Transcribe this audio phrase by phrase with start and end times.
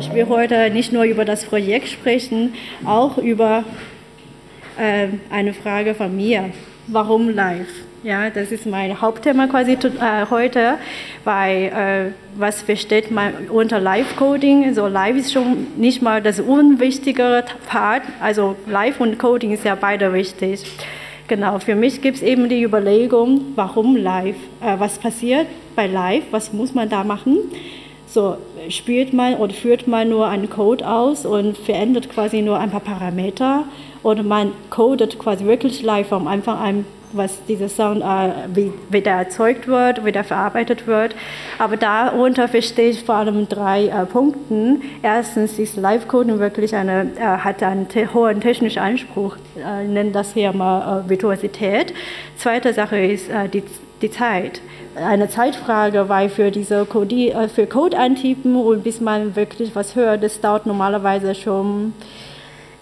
[0.00, 2.54] ich will heute nicht nur über das Projekt sprechen,
[2.86, 3.64] auch über
[4.78, 6.46] äh, eine Frage von mir.
[6.86, 7.68] Warum live?
[8.02, 10.78] Ja, das ist mein Hauptthema quasi äh, heute,
[11.24, 14.64] weil äh, was versteht man unter Live-Coding?
[14.64, 19.74] Also Live ist schon nicht mal das unwichtigere Part, also Live und Coding ist ja
[19.74, 20.62] beide wichtig.
[21.28, 24.36] Genau, für mich gibt es eben die Überlegung, warum Live?
[24.62, 26.24] Äh, was passiert bei Live?
[26.30, 27.36] Was muss man da machen?
[28.12, 28.36] So,
[28.68, 32.80] spielt man oder führt man nur einen Code aus und verändert quasi nur ein paar
[32.80, 33.64] Parameter
[34.02, 39.00] oder man codet quasi wirklich live vom Anfang an was dieser Sound, äh, wie, wie
[39.00, 41.14] der erzeugt wird, wie der verarbeitet wird.
[41.58, 44.76] Aber darunter verstehe ich vor allem drei äh, Punkte.
[45.02, 50.34] Erstens ist Live-Coding wirklich eine, äh, hat einen te hohen technischen Anspruch, äh, nennen das
[50.34, 51.94] hier mal äh, Virtuosität.
[52.36, 53.62] Zweite Sache ist äh, die,
[54.02, 54.60] die Zeit.
[54.94, 60.22] Eine Zeitfrage, weil für diese Code, äh, für Code und bis man wirklich was hört,
[60.22, 61.92] das dauert normalerweise schon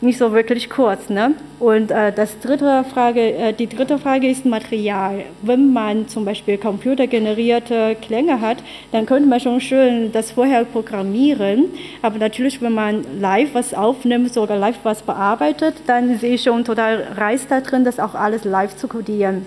[0.01, 1.11] nicht so wirklich kurz.
[1.11, 1.35] Ne?
[1.59, 5.25] Und äh, das dritte Frage, äh, die dritte Frage ist Material.
[5.43, 8.59] Wenn man zum Beispiel computergenerierte Klänge hat,
[8.93, 11.67] dann könnte man schon schön das vorher programmieren.
[12.03, 16.65] Aber natürlich, wenn man live was aufnimmt, sogar live was bearbeitet, dann sehe ich schon
[16.65, 19.47] total Reiz da drin, das auch alles live zu codieren.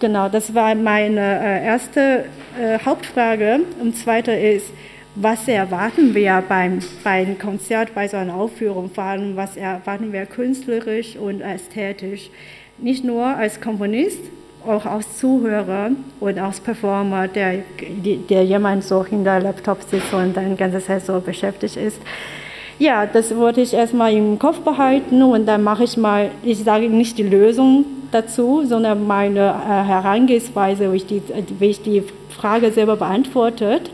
[0.00, 2.24] Genau, das war meine äh, erste
[2.58, 3.60] äh, Hauptfrage.
[3.82, 4.72] Und zweite ist,
[5.14, 10.24] was erwarten wir beim, beim Konzert, bei so einer Aufführung, vor allem was erwarten wir
[10.24, 12.30] künstlerisch und ästhetisch.
[12.78, 14.20] Nicht nur als Komponist,
[14.66, 17.58] auch als Zuhörer und als Performer, der,
[18.30, 22.00] der jemand so hinter Laptop sitzt und dann ganze Zeit so beschäftigt ist.
[22.78, 26.88] Ja, das wollte ich erstmal im Kopf behalten und dann mache ich mal, ich sage
[26.88, 31.22] nicht die Lösung dazu, sondern meine äh, Herangehensweise, wie ich, die,
[31.58, 33.90] wie ich die Frage selber beantwortet.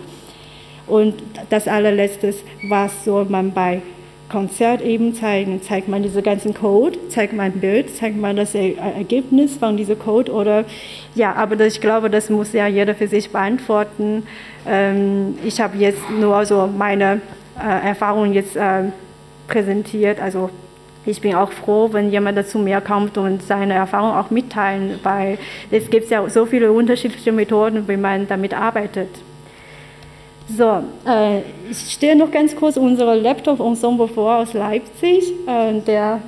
[0.86, 1.14] Und
[1.50, 2.32] das allerletzte,
[2.68, 3.82] was soll man bei
[4.28, 5.62] Konzert eben zeigen?
[5.62, 9.98] Zeigt man diese ganzen Code, zeigt man ein Bild, zeigt man das Ergebnis von diesem
[9.98, 10.64] Code oder
[11.14, 14.24] ja, aber ich glaube, das muss ja jeder für sich beantworten.
[14.66, 17.20] Ähm, ich habe jetzt nur so meine
[17.58, 18.84] äh, Erfahrungen jetzt äh,
[19.48, 20.50] präsentiert, also
[21.06, 25.38] ich bin auch froh, wenn jemand dazu mehr kommt und seine Erfahrung auch mitteilen, weil
[25.70, 29.08] es gibt ja so viele unterschiedliche Methoden, wie man damit arbeitet.
[30.48, 31.40] So, äh,
[31.70, 35.32] ich stelle noch ganz kurz unsere Laptop-Ensemble vor aus Leipzig.
[35.46, 36.20] Äh, der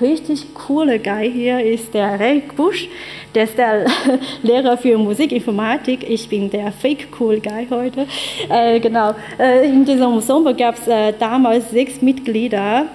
[0.00, 2.88] richtig coole Guy hier ist der Rick Busch.
[3.34, 3.86] Der ist der
[4.42, 6.08] Lehrer für Musikinformatik.
[6.08, 8.06] Ich bin der Fake Cool Guy heute.
[8.48, 9.14] Äh, genau.
[9.38, 12.86] Äh, in diesem Ensemble gab es äh, damals sechs Mitglieder.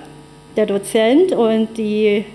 [0.55, 2.25] Der Dozent und die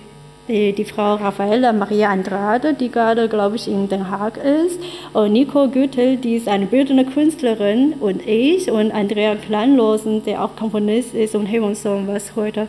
[0.51, 4.81] die, die Frau Raffaella Maria Andrade, die gerade, glaube ich, in Den Haag ist,
[5.13, 10.57] und Nico Gütel, die ist eine bildende Künstlerin, und ich und Andrea Kleinlosen, der auch
[10.57, 12.67] Komponist ist und Heaven Song, was heute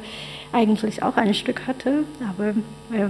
[0.53, 2.53] eigentlich auch ein Stück hatte, aber
[2.95, 3.09] ja.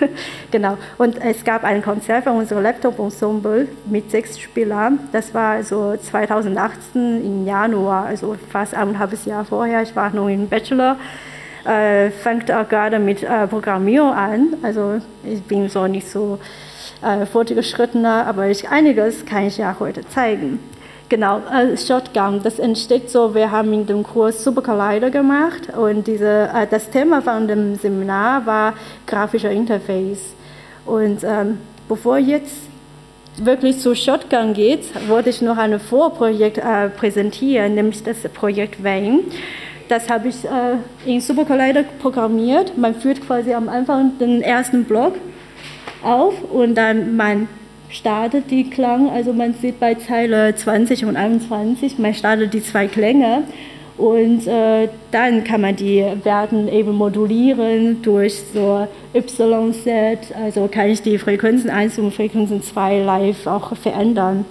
[0.52, 0.78] genau.
[0.98, 5.00] Und es gab ein Konzert für unsere Laptop-Ensemble mit sechs Spielern.
[5.10, 9.82] Das war so 2018 im Januar, also fast ein halbes Jahr vorher.
[9.82, 10.96] Ich war noch im Bachelor
[11.66, 14.54] äh, fängt auch gerade mit äh, Programmierung an.
[14.62, 16.38] Also ich bin so nicht so
[17.02, 20.58] äh, fortgeschrittener, aber ich, einiges kann ich ja heute zeigen.
[21.08, 26.06] Genau, äh, Shotgun, das entsteht so, wir haben in dem Kurs Super Collider gemacht und
[26.06, 28.74] diese, äh, das Thema von dem Seminar war
[29.06, 30.34] grafischer Interface.
[30.84, 32.56] Und ähm, bevor jetzt
[33.38, 39.20] wirklich zu Shotgun geht, wollte ich noch ein Vorprojekt äh, präsentieren, nämlich das Projekt Wayne.
[39.88, 42.76] Das habe ich äh, in Super Collider programmiert.
[42.76, 45.14] Man führt quasi am Anfang den ersten Block
[46.02, 47.48] auf und dann man
[47.88, 52.88] startet die Klang, also man sieht bei Zeile 20 und 21, man startet die zwei
[52.88, 53.44] Klänge
[53.96, 61.00] und äh, dann kann man die Werten eben modulieren durch so Y-Set, also kann ich
[61.02, 64.44] die Frequenzen 1 und Frequenzen 2 live auch verändern.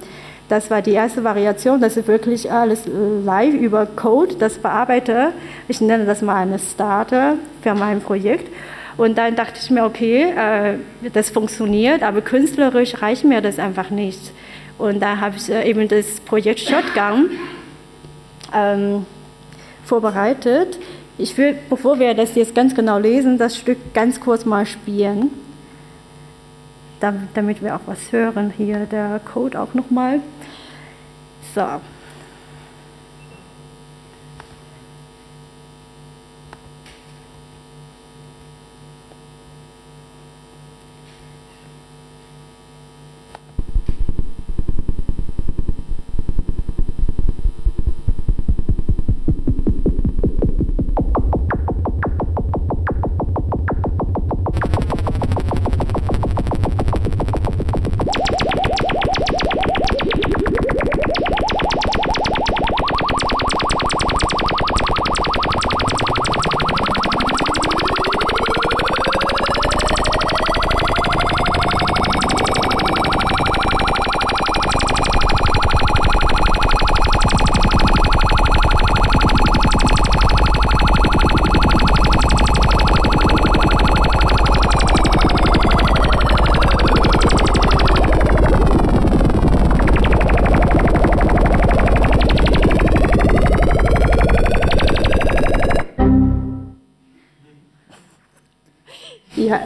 [0.47, 5.31] Das war die erste Variation, dass ich wirklich alles live über Code, das bearbeite.
[5.68, 8.47] Ich nenne das mal eine Starter für mein Projekt.
[8.95, 13.89] Und dann dachte ich mir, okay, äh, das funktioniert, aber künstlerisch reicht mir das einfach
[13.89, 14.31] nicht.
[14.77, 17.31] Und da habe ich äh, eben das Projekt Shotgun
[18.53, 19.06] ähm,
[19.83, 20.80] vorbereitet.
[21.18, 25.31] Ich will, bevor wir das jetzt ganz genau lesen, das Stück ganz kurz mal spielen
[27.33, 28.53] damit wir auch was hören.
[28.56, 30.21] Hier der Code auch nochmal.
[31.53, 31.94] So.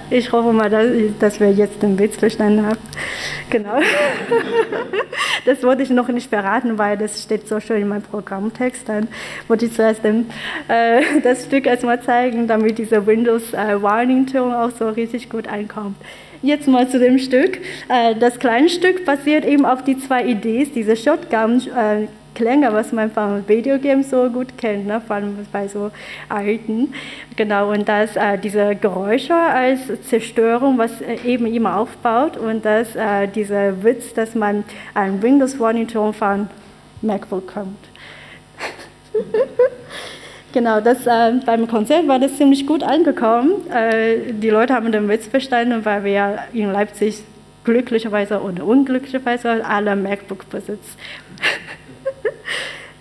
[0.09, 0.87] Ich hoffe mal, dass,
[1.19, 2.79] dass wir jetzt den Witz verstanden haben.
[3.49, 3.79] Genau.
[5.45, 8.87] Das wollte ich noch nicht verraten, weil das steht so schön in meinem Programmtext.
[8.87, 9.07] Dann
[9.47, 10.29] wollte ich zuerst den,
[10.67, 15.47] äh, das Stück erstmal zeigen, damit dieser Windows äh, Warning Tone auch so richtig gut
[15.47, 15.95] einkommt.
[16.41, 17.57] Jetzt mal zu dem Stück.
[17.89, 22.07] Äh, das kleine Stück basiert eben auf die zwei Ideen, diese Shotgun äh,
[22.39, 25.01] Klänge, was man von Videogames so gut kennt, ne?
[25.05, 25.91] vor allem bei so
[26.29, 26.93] alten.
[27.35, 32.95] Genau, und das, äh, diese Geräusche als Zerstörung, was äh, eben immer aufbaut und das,
[32.95, 34.63] äh, dieser Witz, dass man
[34.93, 36.47] einen Windows-Monitor von
[37.01, 37.77] MacBook kommt.
[40.51, 43.69] Genau, das, äh, beim Konzert war das ziemlich gut angekommen.
[43.69, 47.21] Äh, die Leute haben den Witz verstanden, weil wir in Leipzig
[47.65, 50.97] glücklicherweise oder unglücklicherweise alle MacBook besitzen.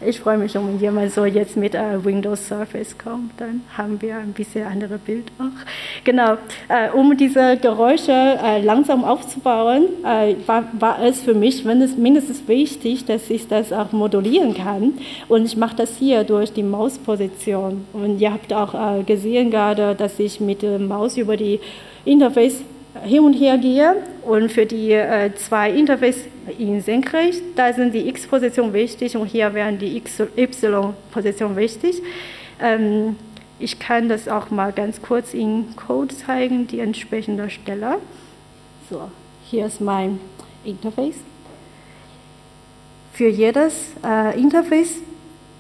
[0.01, 4.17] Ich freue mich, wenn jemand so jetzt mit äh, Windows Surface kommt, dann haben wir
[4.17, 6.05] ein bisschen andere Bild auch.
[6.05, 6.35] Genau,
[6.69, 13.07] äh, um diese Geräusche äh, langsam aufzubauen, äh, war, war, es für mich mindestens wichtig,
[13.07, 14.95] dass ich das auch modulieren kann.
[15.27, 17.85] Und ich mache das hier durch die Mausposition.
[17.93, 21.59] Und ihr habt auch äh, gesehen gerade, dass ich mit der Maus über die
[22.05, 22.63] Interface
[23.05, 26.25] hin und her gehe und für die äh, zwei Interface
[26.59, 32.03] in senkrecht, da sind die x-Position wichtig und hier wären die y-Position wichtig.
[32.61, 33.17] Ähm,
[33.59, 37.97] ich kann das auch mal ganz kurz in Code zeigen, die entsprechende Stelle.
[38.89, 39.11] So,
[39.45, 40.21] hier ist mein
[40.65, 41.17] Interface.
[43.13, 43.75] Für jedes
[44.05, 44.97] äh, Interface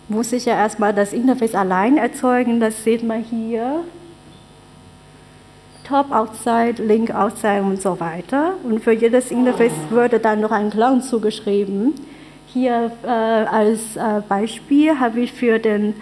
[0.08, 2.60] muss ich ja erstmal das Interface allein erzeugen.
[2.60, 3.84] Das sieht man hier
[5.88, 8.54] Top outside, Link outside und so weiter.
[8.62, 11.94] Und für jedes Interface würde dann noch ein Clown zugeschrieben.
[12.46, 15.94] Hier äh, als äh, Beispiel habe ich für den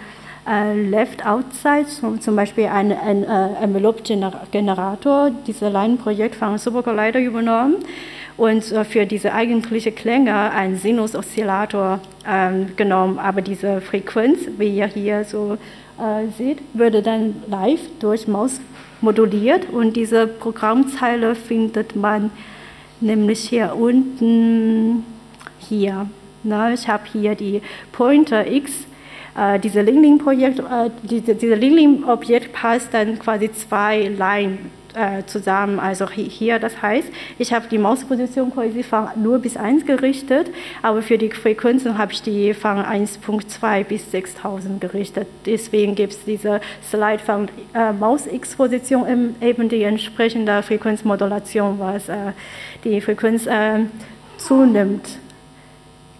[0.45, 1.85] äh, Left Outside
[2.19, 7.75] zum Beispiel einen, einen äh, Envelope-Generator, dieses Line-Projekt von Supercollider übernommen
[8.35, 13.19] und äh, für diese eigentliche Klänge einen Sinus-Oszillator ähm, genommen.
[13.19, 15.57] Aber diese Frequenz, wie ihr hier so
[16.37, 18.61] seht, würde dann live durch Maus
[19.01, 22.31] moduliert und diese Programmzeile findet man
[22.99, 25.03] nämlich hier unten
[25.59, 26.09] hier.
[26.43, 27.61] Na, ich habe hier die
[27.91, 28.71] Pointer X,
[29.37, 34.57] äh, diese Lingling-Projekt, äh, diese, diese Lingling-Objekt passt dann quasi zwei Line
[34.95, 35.79] äh, zusammen.
[35.79, 37.07] Also hier, das heißt,
[37.37, 40.49] ich habe die Mausposition quasi von 0 bis 1 gerichtet,
[40.81, 45.27] aber für die Frequenzen habe ich die von 1.2 bis 6000 gerichtet.
[45.45, 52.33] Deswegen gibt es diese Slide von äh, Maus-X-Position eben die entsprechende Frequenzmodulation, was äh,
[52.83, 53.85] die Frequenz äh,
[54.37, 55.19] zunimmt.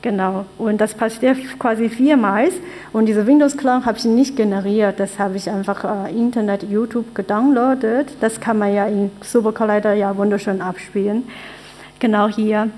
[0.07, 2.47] Genau, und das passiert quasi viermal.
[2.93, 8.15] Und diese Windows-Clown habe ich nicht generiert, das habe ich einfach äh, Internet, YouTube gedownloadet.
[8.21, 11.23] Das kann man ja in Supercollider ja wunderschön abspielen.
[11.99, 12.69] Genau hier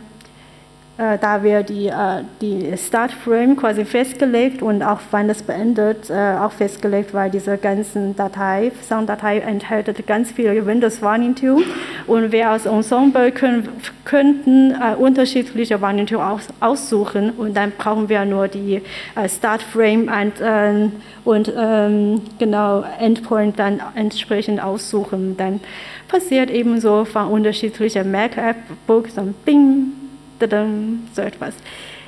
[0.99, 6.35] äh, da wird die, äh, die Startframe quasi festgelegt und auch wann es beendet, äh,
[6.37, 11.63] auch festgelegt, weil diese ganzen Datei, Sounddatei enthält ganz viele Windows Warning Tune
[12.05, 13.69] und wir als Ensemble können,
[14.03, 18.81] könnten äh, unterschiedliche Warning Tune aus, aussuchen und dann brauchen wir nur die
[19.15, 20.91] äh, Startframe und, ähm,
[21.23, 25.37] und ähm, genau Endpoint dann entsprechend aussuchen.
[25.37, 25.61] Dann
[26.09, 29.93] passiert ebenso von unterschiedlichen Mac-App-Books und Bing,
[31.13, 31.53] so etwas.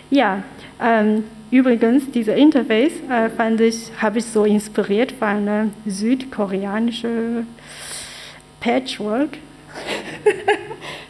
[0.10, 0.44] Ja,
[0.82, 7.48] ähm, übrigens, diese Interface äh, fand ich, habe ich so inspiriert von einer südkoreanischen
[8.60, 9.38] Patchwork.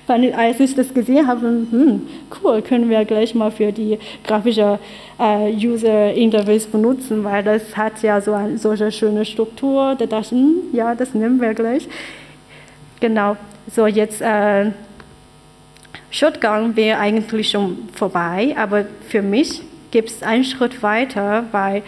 [0.08, 2.02] als ich das gesehen habe, hm,
[2.44, 4.78] cool, können wir gleich mal für die grafische
[5.18, 9.96] äh, User Interface benutzen, weil das hat ja so eine solche schöne Struktur.
[9.98, 11.88] Da dachte ich, hm, ja, das nehmen wir gleich.
[13.00, 13.38] Genau.
[13.74, 14.72] So, jetzt äh,
[16.12, 21.84] Shotgun wäre eigentlich schon vorbei, aber für mich gibt es einen Schritt weiter, weil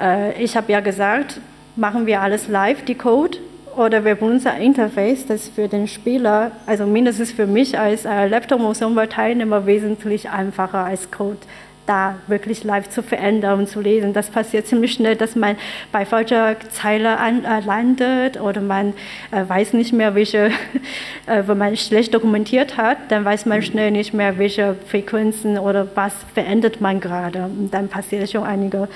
[0.00, 1.40] äh, ich habe ja gesagt,
[1.76, 3.38] machen wir alles live, die Code,
[3.76, 8.28] oder wir benutzen ein Interface, das für den Spieler, also mindestens für mich als äh,
[8.28, 11.38] Laptop-Teilnehmer wesentlich einfacher als Code
[11.86, 14.12] da wirklich live zu verändern und zu lesen.
[14.12, 15.56] Das passiert ziemlich schnell, dass man
[15.92, 18.94] bei falscher Zeile an, äh, landet oder man
[19.30, 20.46] äh, weiß nicht mehr, welche,
[21.26, 25.86] äh, wenn man schlecht dokumentiert hat, dann weiß man schnell nicht mehr, welche Frequenzen oder
[25.94, 27.44] was verändert man gerade.
[27.44, 28.88] Und dann passiert schon einige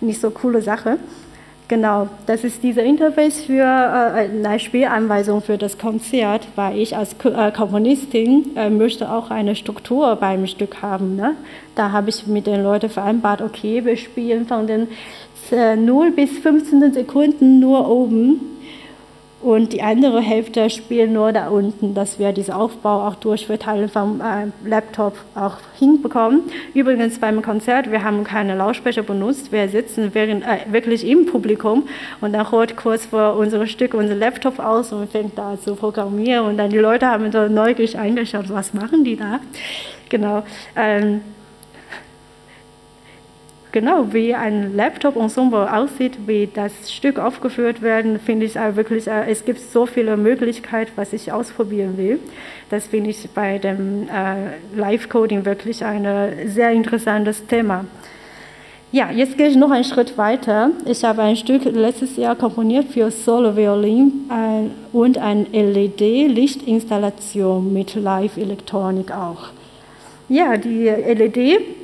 [0.00, 0.98] nicht so coole Sachen.
[1.66, 7.14] Genau, das ist dieser Interface für äh, eine Spielanweisung für das Konzert, weil ich als
[7.24, 11.16] äh, Komponistin äh, möchte auch eine Struktur beim Stück haben.
[11.16, 11.36] Ne?
[11.74, 14.88] Da habe ich mit den Leuten vereinbart, okay, wir spielen von den
[15.50, 18.40] 0 äh, bis 15 Sekunden nur oben
[19.44, 23.90] und die andere Hälfte spielt nur da unten, dass wir diesen Aufbau auch durch Verteilen
[23.90, 26.44] vom äh, Laptop auch hinbekommen.
[26.72, 31.86] Übrigens beim Konzert, wir haben keine Lautsprecher benutzt, wir sitzen während, äh, wirklich im Publikum
[32.22, 36.46] und dann holt kurz vor unserem Stück unser Laptop aus und fängt da zu programmieren
[36.46, 39.40] und dann die Leute haben so neugierig eingeschaut, was machen die da?
[40.08, 40.42] Genau.
[40.74, 41.20] Ähm,
[43.74, 49.44] genau wie ein Laptop-Ensemble aussieht, wie das Stück aufgeführt werden, finde ich wirklich, äh, es
[49.44, 52.18] gibt so viele Möglichkeiten, was ich ausprobieren will.
[52.70, 56.06] Das finde ich bei dem äh, Live-Coding wirklich ein
[56.46, 57.84] sehr interessantes Thema.
[58.92, 60.70] Ja, jetzt gehe ich noch einen Schritt weiter.
[60.86, 69.10] Ich habe ein Stück letztes Jahr komponiert für Solo-Violin äh, und eine LED-Lichtinstallation mit Live-Elektronik
[69.10, 69.48] auch.
[70.28, 71.83] Ja, die LED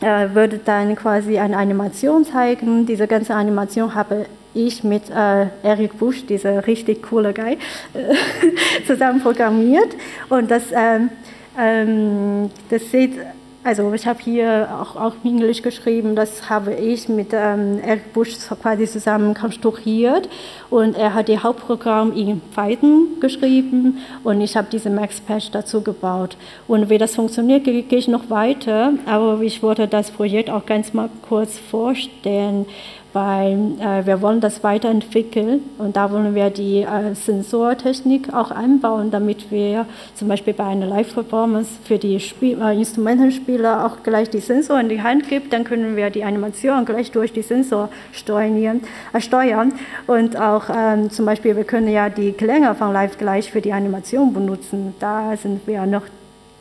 [0.00, 2.86] äh, würde dann quasi eine Animation zeigen.
[2.86, 7.58] Diese ganze Animation habe ich mit äh, Eric Busch, dieser richtig coole Guy,
[7.94, 9.94] äh, zusammen programmiert.
[10.28, 11.10] Und das, ähm,
[11.58, 13.12] ähm, das sieht
[13.62, 18.36] also ich habe hier auch, auch Englisch geschrieben, das habe ich mit ähm, Eric Busch
[18.62, 20.28] quasi zusammen konstruiert.
[20.70, 25.82] Und er hat die Hauptprogramm in Python geschrieben und ich habe diese Max Patch dazu
[25.82, 26.36] gebaut.
[26.68, 30.94] Und wie das funktioniert, gehe ich noch weiter, aber ich wollte das Projekt auch ganz
[30.94, 32.66] mal kurz vorstellen,
[33.12, 39.10] weil äh, wir wollen das weiterentwickeln und da wollen wir die äh, Sensortechnik auch einbauen,
[39.10, 44.40] damit wir zum Beispiel bei einer Live-Performance für die Spiel äh, Instrumentenspieler auch gleich die
[44.40, 48.82] Sensor in die Hand gibt, dann können wir die Animation gleich durch die Sensor steuern,
[49.12, 49.72] äh, steuern.
[50.06, 53.72] und auch ähm, zum Beispiel, wir können ja die Klänge von Live gleich für die
[53.72, 56.04] Animation benutzen, da sind wir noch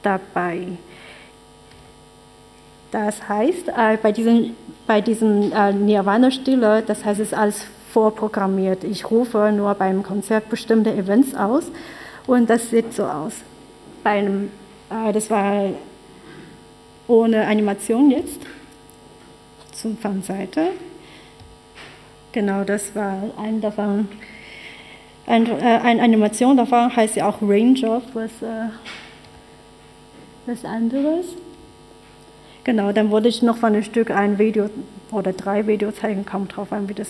[0.01, 0.67] dabei.
[2.91, 4.55] Das heißt, äh, bei diesem,
[4.88, 8.84] bei diesem äh, Nirvana-Stille, das heißt, es ist alles vorprogrammiert.
[8.84, 11.72] Ich rufe nur beim Konzert bestimmte Events aus
[12.27, 13.34] und das sieht so aus.
[14.03, 14.51] Bei einem,
[14.89, 15.69] äh, das war
[17.08, 18.41] ohne Animation jetzt,
[19.72, 20.69] zum Fangseite.
[22.31, 24.08] Genau, das war ein davon.
[25.25, 28.69] Ein, äh, eine Animation davon heißt ja auch Range of, was, äh,
[30.46, 31.25] was anderes.
[32.63, 34.69] Genau, dann wollte ich noch von einem Stück ein Video
[35.11, 37.09] oder drei Videos zeigen, kommt drauf an, wie das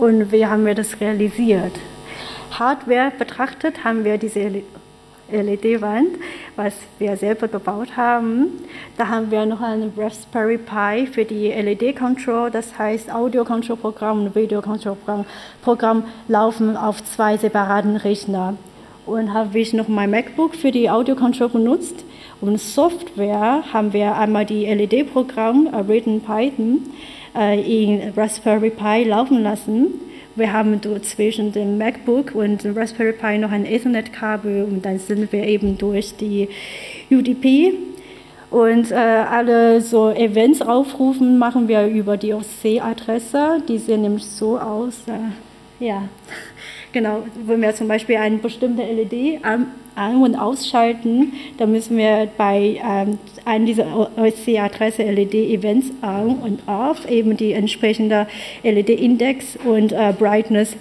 [0.00, 1.72] und wie haben wir das realisiert?
[2.58, 4.40] Hardware betrachtet haben wir diese
[5.30, 6.16] LED-Wand,
[6.56, 8.46] was wir selber gebaut haben.
[8.96, 16.04] Da haben wir noch ein Raspberry Pi für die LED-Control, das heißt Audio-Control-Programm und Video-Control-Programm
[16.28, 18.56] laufen auf zwei separaten Rechner.
[19.04, 22.04] Und habe ich noch mein MacBook für die Audio-Control benutzt.
[22.40, 30.00] Und Software haben wir einmal die LED-Programm, Written Python, äh, in Raspberry Pi laufen lassen
[30.36, 35.32] wir haben zwischen dem MacBook und dem Raspberry Pi noch ein Ethernet-Kabel und dann sind
[35.32, 36.48] wir eben durch die
[37.10, 37.74] UDP
[38.50, 43.62] und äh, alle so Events aufrufen machen wir über die OC-Adresse.
[43.68, 45.02] Die sehen nämlich so aus.
[45.06, 46.02] Äh, ja,
[46.92, 47.22] genau.
[47.44, 52.80] Wenn wir zum Beispiel eine bestimmte LED an, an und ausschalten, dann müssen wir bei
[52.84, 58.26] ähm, einer dieser OC-Adresse LED-Events an und auf eben die entsprechende
[58.62, 60.76] LED-Index und äh, Brightness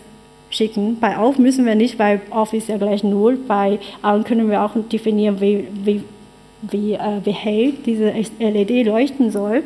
[0.50, 0.98] schicken.
[1.00, 3.38] Bei auf müssen wir nicht, weil auf ist ja gleich null.
[3.48, 6.04] Bei an können wir auch definieren, wie, wie
[6.62, 9.64] wie, äh, wie hell diese LED leuchten soll.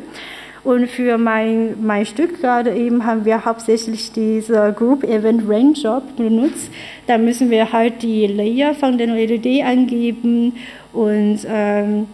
[0.64, 6.16] Und für mein, mein Stück gerade eben haben wir hauptsächlich diese Group Event Range Job
[6.16, 6.70] benutzt.
[7.06, 10.54] Da müssen wir halt die Layer von den LED angeben
[10.94, 12.06] und ähm,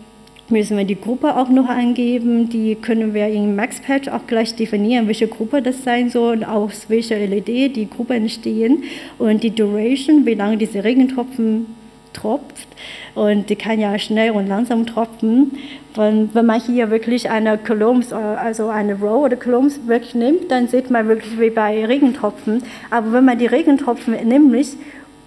[0.48, 2.48] müssen wir die Gruppe auch noch angeben.
[2.48, 6.86] Die können wir in MaxPatch auch gleich definieren, welche Gruppe das sein soll und aus
[6.88, 8.82] welcher LED die Gruppe entstehen
[9.18, 11.66] und die Duration, wie lange diese Regentropfen
[12.12, 12.68] tropft
[13.14, 15.58] und die kann ja schnell und langsam tropfen.
[15.94, 20.68] Wenn, wenn man hier wirklich eine Kolumns, also eine Row oder Kolumns wirklich nimmt, dann
[20.68, 22.62] sieht man wirklich wie bei Regentropfen.
[22.90, 24.76] Aber wenn man die Regentropfen nämlich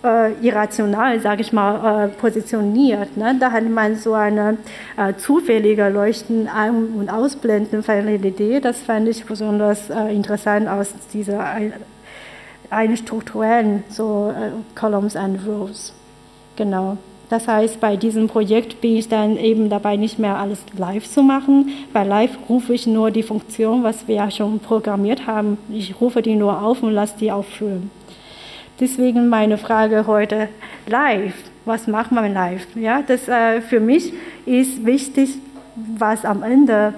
[0.03, 3.15] äh, irrational, sage ich mal, äh, positioniert.
[3.17, 3.35] Ne?
[3.39, 4.57] Da hat man so eine
[4.97, 8.63] äh, zufällige Leuchten ein- und Ausblenden von LED.
[8.63, 11.45] Das fand ich besonders äh, interessant aus dieser
[12.69, 15.93] ein, strukturellen so äh, Columns and Rows.
[16.55, 16.97] Genau.
[17.29, 21.23] Das heißt, bei diesem Projekt bin ich dann eben dabei, nicht mehr alles live zu
[21.23, 21.69] machen.
[21.91, 25.57] Bei live rufe ich nur die Funktion, was wir ja schon programmiert haben.
[25.71, 27.89] Ich rufe die nur auf und lasse die auffüllen.
[28.79, 30.49] Deswegen meine Frage heute
[30.85, 31.33] live.
[31.65, 32.67] Was macht man live?
[32.75, 34.13] Ja, das äh, für mich
[34.45, 35.35] ist wichtig,
[35.97, 36.93] was am Ende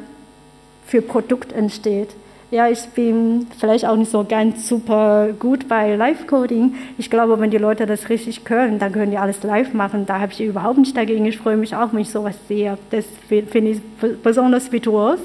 [0.86, 2.10] für Produkt entsteht.
[2.56, 6.74] Ja, ich bin vielleicht auch nicht so ganz super gut bei Live-Coding.
[6.98, 10.06] Ich glaube, wenn die Leute das richtig können, dann können die alles live machen.
[10.06, 11.26] Da habe ich überhaupt nicht dagegen.
[11.26, 12.78] Ich freue mich auch, wenn ich sowas sehe.
[12.92, 13.82] Das finde ich
[14.24, 15.20] besonders virtuos.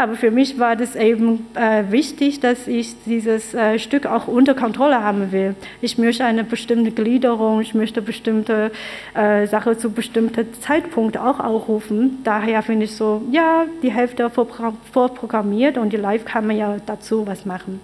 [0.00, 4.54] Aber für mich war das eben äh, wichtig, dass ich dieses äh, Stück auch unter
[4.54, 5.54] Kontrolle haben will.
[5.82, 8.72] Ich möchte eine bestimmte Gliederung, ich möchte bestimmte
[9.12, 12.20] äh, Sachen zu bestimmten Zeitpunkt auch aufrufen.
[12.24, 17.26] Daher finde ich so, ja, die Hälfte vorprogrammiert und die Live kann man ja dazu
[17.26, 17.82] was machen.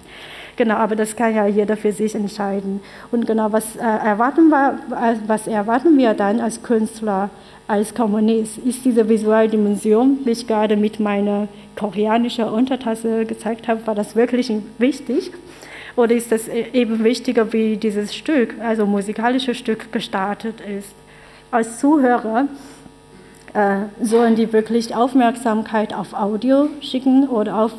[0.57, 2.81] Genau, aber das kann ja jeder für sich entscheiden.
[3.13, 7.31] Und genau, was äh, erwarten wir, äh, was erwarten wir dann als Künstler?
[7.69, 13.87] als Kommunist ist diese visuelle Dimension, die ich gerade mit meiner koreanischen Untertasse gezeigt habe,
[13.87, 15.33] war das wirklich wichtig?
[15.97, 20.95] Oder ist das e-, eben wichtiger, wie dieses Stück, also musikalisches Stück, gestartet ist?
[21.51, 22.47] Als Zuhörer
[23.55, 27.73] äh, sollen die wirklich Aufmerksamkeit auf Audio schicken oder auf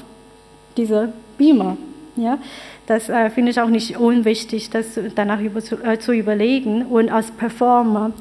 [0.76, 1.78] diese Beamer.
[2.23, 2.39] Ja?
[2.86, 6.86] Das äh, finde ich auch nicht unwichtig, das danach über, zu, äh, zu überlegen.
[6.86, 8.12] Und als Performer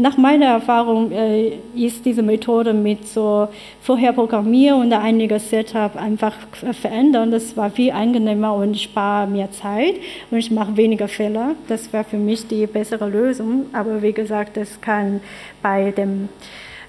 [0.00, 3.48] nach meiner Erfahrung äh, ist diese Methode mit so
[3.80, 7.32] Vorherprogrammieren und einiges Setup einfach verändern.
[7.32, 9.96] Das war viel angenehmer und ich spare mehr Zeit
[10.30, 11.56] und ich mache weniger Fehler.
[11.66, 13.66] Das wäre für mich die bessere Lösung.
[13.72, 15.20] Aber wie gesagt, das kann
[15.62, 16.28] bei dem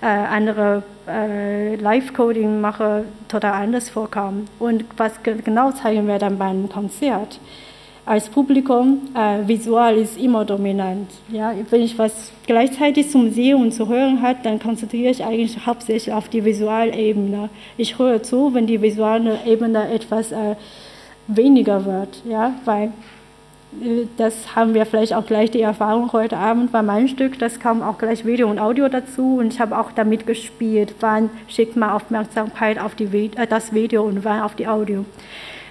[0.02, 4.48] äh, andere äh, Live-Coding mache total anders vorkommen.
[4.60, 7.40] Und was genau zeigen wir dann beim Konzert?
[8.10, 11.12] als Publikum, äh, visual ist immer dominant.
[11.32, 11.54] Ja?
[11.70, 16.12] Wenn ich was gleichzeitig zum Sehen und zu hören habe, dann konzentriere ich eigentlich hauptsächlich
[16.12, 17.52] auf die Visualebene.
[17.78, 20.56] Ich höre zu, wenn die visuelle Ebene etwas äh,
[21.28, 22.56] weniger wird, ja?
[22.66, 22.92] weil
[24.18, 27.84] das haben wir vielleicht auch gleich die Erfahrung heute Abend bei meinem Stück, das kam
[27.84, 31.92] auch gleich Video und Audio dazu und ich habe auch damit gespielt, wann schickt man
[31.92, 33.06] Aufmerksamkeit auf die,
[33.36, 35.06] äh, das Video und wann auf die Audio.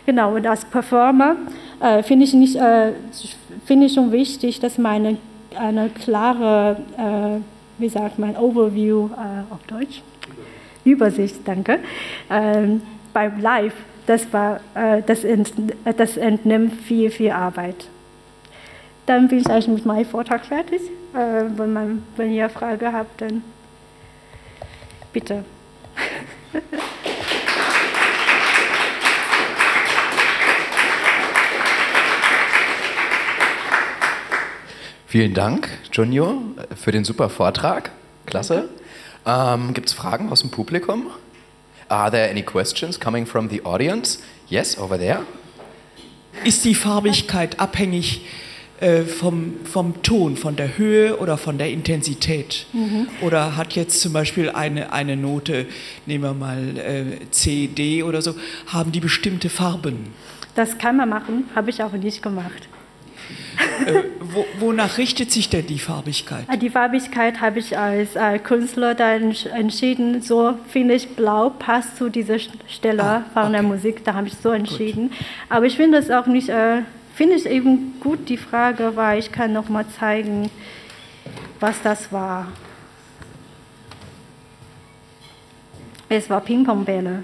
[0.06, 1.36] Genau, und als Performer
[1.80, 2.92] äh, finde ich, äh,
[3.66, 5.16] find ich schon wichtig, dass man eine,
[5.56, 10.02] eine klare, äh, wie sagt man, Overview äh, auf Deutsch?
[10.84, 11.80] Übersicht, danke.
[12.30, 12.80] Ähm,
[13.12, 13.74] beim Live,
[14.08, 15.52] das, war, äh, das, ent,
[15.84, 17.88] das entnimmt viel, viel Arbeit.
[19.04, 20.80] Dann bin ich eigentlich mit meinem Vortrag fertig.
[21.14, 23.42] Äh, wenn, man, wenn ihr eine Frage habt, dann
[25.12, 25.44] bitte.
[35.06, 36.40] Vielen Dank, Junio,
[36.76, 37.90] für den super Vortrag.
[38.26, 38.68] Klasse.
[39.26, 41.08] Ähm, Gibt es Fragen aus dem Publikum?
[41.88, 44.18] Are there any questions coming from the audience?
[44.48, 45.20] Yes, over there.
[46.44, 48.26] Ist die Farbigkeit abhängig
[48.80, 52.66] äh, vom, vom Ton, von der Höhe oder von der Intensität?
[52.72, 53.08] Mhm.
[53.22, 55.66] Oder hat jetzt zum Beispiel eine, eine Note,
[56.06, 58.34] nehmen wir mal äh, C, D oder so,
[58.66, 60.12] haben die bestimmte Farben?
[60.54, 62.68] Das kann man machen, habe ich auch nicht gemacht.
[63.86, 66.44] Äh, wo, wonach richtet sich denn die Farbigkeit?
[66.48, 71.50] Ah, Die Farbigkeit habe ich als äh, Künstler dann sch- entschieden, so finde ich blau
[71.50, 73.68] passt zu dieser St- Stelle Ah, von der okay.
[73.70, 75.12] Musik, da habe ich so entschieden.
[75.48, 76.82] Aber ich finde es auch nicht, äh,
[77.14, 80.50] finde ich eben gut die Frage, weil ich kann noch mal zeigen,
[81.60, 82.48] was das war.
[86.08, 87.22] Es war Ping-Pong-Bälle.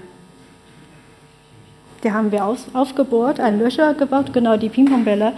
[2.03, 5.33] Die haben wir aus, aufgebohrt, ein Löcher gebaut, genau die Ping-Pong-Bälle.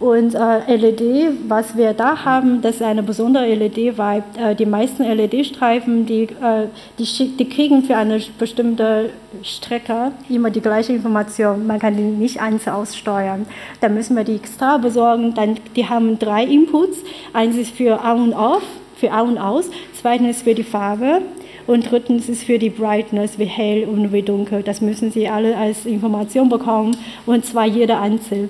[0.00, 4.64] Und äh, LED, was wir da haben, das ist eine besondere LED, weil äh, die
[4.64, 9.10] meisten LED-Streifen, die, äh, die, die kriegen für eine bestimmte
[9.42, 11.66] Strecke immer die gleiche Information.
[11.66, 13.44] Man kann die nicht einzeln aussteuern.
[13.82, 15.34] Da müssen wir die extra besorgen.
[15.34, 16.96] Dann, die haben drei Inputs.
[17.34, 18.62] Eins ist für On und Off,
[18.96, 19.66] für On und Aus.
[19.92, 21.20] Zweitens ist für die Farbe.
[21.66, 24.62] Und drittens ist für die Brightness, wie hell und wie dunkel.
[24.62, 26.96] Das müssen Sie alle als Information bekommen.
[27.26, 28.48] Und zwar jeder einzeln.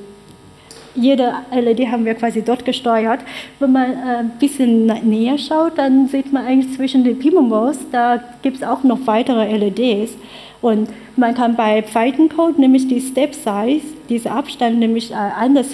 [0.94, 3.20] Jede LED haben wir quasi dort gesteuert.
[3.58, 8.20] Wenn man äh, ein bisschen näher schaut, dann sieht man eigentlich zwischen den Pimomos, da
[8.42, 10.16] gibt es auch noch weitere LEDs.
[10.60, 15.68] Und man kann bei Faltencode nämlich die Step Size, diesen Abstand nämlich äh, anders,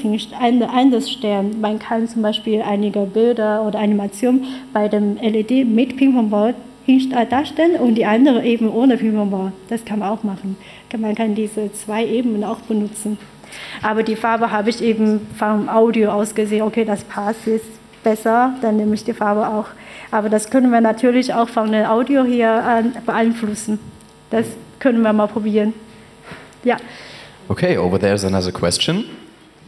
[0.72, 1.60] anders stellen.
[1.60, 6.54] Man kann zum Beispiel einige Bilder oder Animationen bei dem LED mit Ping-Pong-Ball
[6.86, 9.52] äh, darstellen und die andere eben ohne Ping-Pong-Ball.
[9.68, 10.56] Das kann man auch machen.
[10.96, 13.18] Man kann diese zwei Ebenen auch benutzen.
[13.82, 17.66] Aber die Farbe habe ich eben vom Audio aus gesehen, okay, das passt jetzt
[18.02, 19.66] besser, dann nehme ich die Farbe auch.
[20.10, 23.78] Aber das können wir natürlich auch von dem Audio hier äh, beeinflussen.
[24.30, 24.46] Das
[24.78, 25.72] können wir mal probieren.
[26.62, 26.76] Ja,
[27.48, 29.04] Okay, over there's another question.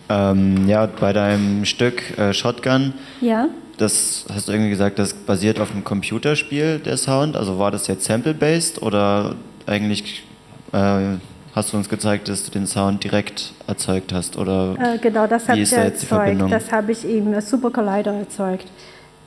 [0.08, 3.48] Ähm, ja, bei deinem Stück äh, Shotgun, ja.
[3.76, 7.36] das hast du irgendwie gesagt, das basiert auf einem Computerspiel, der Sound.
[7.36, 9.36] Also war das jetzt sample-based oder
[9.66, 10.24] eigentlich
[10.72, 11.18] äh,
[11.58, 14.36] hast du uns gezeigt, dass du den Sound direkt erzeugt hast?
[14.38, 16.50] Oder Äh, genau, das habe ich da jetzt die erzeugt.
[16.50, 18.66] Das habe ich im Super Collider erzeugt.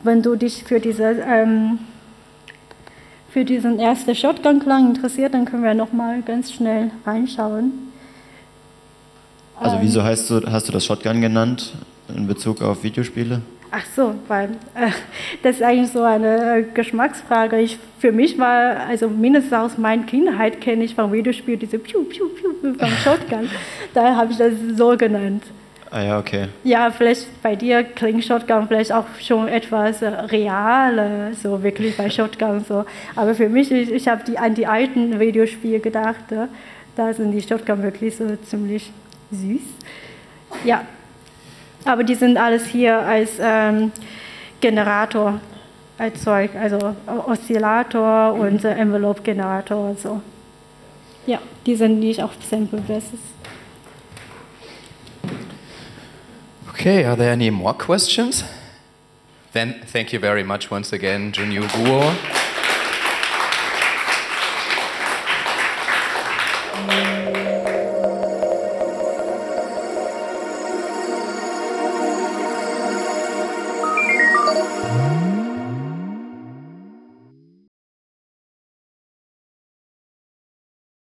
[0.04, 1.80] Wenn du dich für, diese, ähm,
[3.30, 7.72] für diesen ersten Shotgun-Klang interessiert, dann können wir nochmal ganz schnell reinschauen.
[9.60, 11.74] also Ähm, wieso hast du, hast du das Shotgun genannt
[12.16, 13.42] in Bezug auf Videospiele?
[13.74, 14.92] Ach so, weil äh,
[15.44, 17.58] das ist eigentlich so eine äh, Geschmacksfrage.
[17.60, 22.04] Ich, für mich war, also mindestens aus meiner Kindheit kenne ich vom Videospiel diese Piu,
[22.04, 23.50] Piu, Piu, Piu vom Shotgun.
[23.94, 25.44] Daher habe ich das so genannt.
[25.90, 26.48] Ah ja, okay.
[26.64, 32.10] Ja, vielleicht bei dir klingt Shotgun vielleicht auch schon etwas äh, realer, so wirklich bei
[32.10, 32.86] Shotgun so.
[33.16, 36.32] Aber für mich, ich, ich habe die, an die alten Videospiele gedacht.
[36.32, 36.48] äh,
[36.98, 38.92] Da sind die Shotgun wirklich so ziemlich
[39.32, 39.62] süß.
[40.66, 40.82] Ja,
[41.86, 43.92] aber die sind alles hier als ähm,
[44.60, 45.40] Generator
[45.98, 46.96] erzeugt, also
[47.28, 50.22] Oszillator und äh, Envelope-Generator und so.
[51.26, 53.20] Ja, die sind nicht auf Sample Basis.
[56.70, 58.44] Okay, are there any more questions?
[59.54, 62.12] Then thank you very much once again, Junyu Guo.